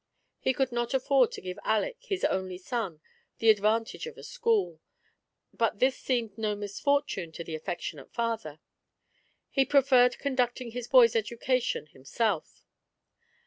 [0.39, 3.01] He could not afford to give Aleck, his only son,
[3.37, 4.81] the advantage of a school,
[5.53, 8.59] but this seemed no misfortune to the affectionate father;
[9.51, 12.63] he preferred conducting his boy's education himself.